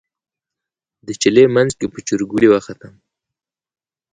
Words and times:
د 1.07 1.09
چلې 1.21 1.43
منځ 1.55 1.71
کې 1.79 1.87
په 1.93 1.99
چورګوړي 2.07 2.47
وختم. 2.49 2.93